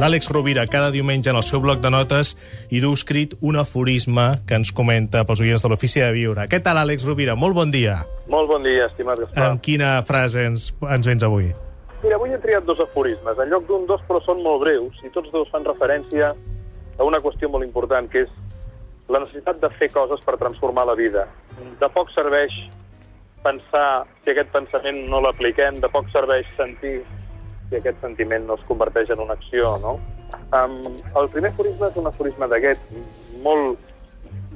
[0.00, 2.30] L'Àlex Rovira, cada diumenge en el seu bloc de notes,
[2.72, 6.46] hi du escrit un aforisme que ens comenta pels oients de l'Ofici de Viure.
[6.48, 7.34] Què tal, Àlex Rovira?
[7.36, 7.98] Molt bon dia.
[8.32, 9.50] Molt bon dia, estimat Gaspar.
[9.50, 11.50] Amb quina frase ens, ens vens avui?
[12.00, 13.44] Mira, avui he triat dos aforismes.
[13.44, 17.20] En lloc d'un, dos, però són molt breus, i tots dos fan referència a una
[17.20, 18.32] qüestió molt important, que és
[19.12, 21.28] la necessitat de fer coses per transformar la vida.
[21.76, 22.56] De poc serveix
[23.44, 27.02] pensar si aquest pensament no l'apliquem, de poc serveix sentir
[27.70, 29.94] si aquest sentiment no es converteix en una acció, no?
[30.50, 32.92] Um, el primer aforisme és un aforisme d'aquest,
[33.44, 33.78] molt,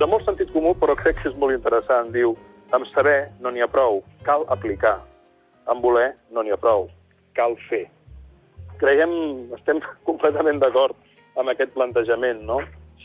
[0.00, 2.10] de molt sentit comú, però crec que és molt interessant.
[2.14, 2.34] Diu,
[2.74, 4.98] amb saber no n'hi ha prou, cal aplicar.
[5.70, 6.88] Amb voler no n'hi ha prou,
[7.38, 7.86] cal fer.
[8.82, 9.14] Creiem,
[9.56, 10.98] estem completament d'acord
[11.38, 12.60] amb aquest plantejament, no?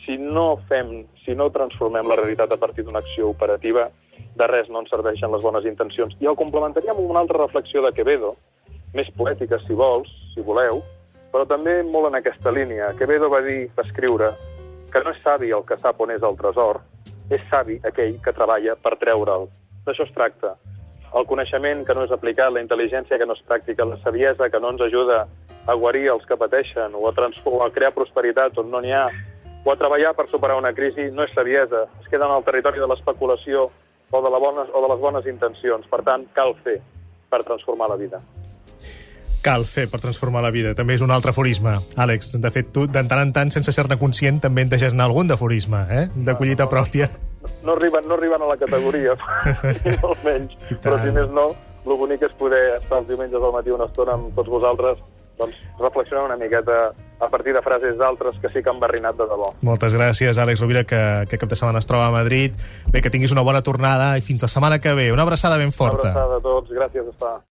[0.05, 3.89] Si no fem, si no transformem la realitat a partir d'una acció operativa,
[4.39, 6.15] de res no ens serveixen les bones intencions.
[6.23, 8.33] I el complementaria amb una altra reflexió de Quevedo,
[8.93, 10.81] més poètica, si vols, si voleu,
[11.33, 12.93] però també molt en aquesta línia.
[12.97, 14.31] Quevedo va dir, va escriure,
[14.89, 16.81] que no és savi el que sap on és el tresor,
[17.29, 19.47] és savi aquell que treballa per treure'l.
[19.85, 20.55] D'això es tracta.
[21.17, 24.61] El coneixement que no és aplicat, la intel·ligència que no és pràctica, la saviesa que
[24.61, 25.23] no ens ajuda
[25.69, 29.05] a guarir els que pateixen o a, o a crear prosperitat on no n'hi ha,
[29.65, 31.85] o a treballar per superar una crisi, no és saviesa.
[32.01, 33.69] Es queda en el territori de l'especulació
[34.09, 35.85] o, de la bones, o de les bones intencions.
[35.89, 36.79] Per tant, cal fer
[37.29, 38.21] per transformar la vida
[39.43, 40.73] cal fer per transformar la vida.
[40.77, 41.77] També és un altre aforisme.
[41.99, 45.09] Àlex, de fet, tu, de tant en tant, sense ser-ne conscient, també en deixes anar
[45.09, 46.05] algun d'aforisme, eh?
[46.15, 47.09] de collita no, no, pròpia.
[47.09, 49.15] No, no, arriben, no arriben a la categoria,
[50.03, 50.57] molt menys.
[50.83, 51.49] Però si més no,
[51.85, 54.99] el bonic és poder estar els diumenges al matí una estona amb tots vosaltres
[55.39, 59.27] doncs reflexionar una miqueta a partir de frases d'altres que sí que han barrinat de
[59.27, 59.53] debò.
[59.63, 60.99] Moltes gràcies, Àlex Rovira, que,
[61.31, 62.55] que cap de setmana es troba a Madrid.
[62.91, 65.09] Bé, que tinguis una bona tornada i fins la setmana que ve.
[65.15, 66.11] Una abraçada ben forta.
[66.11, 66.75] Una abraçada a tots.
[66.75, 67.39] Gràcies, Està.